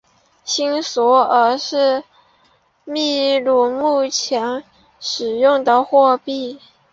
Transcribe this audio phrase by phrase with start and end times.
[0.43, 2.03] 新索尔是
[2.85, 4.63] 秘鲁目前
[4.99, 6.59] 使用的货币。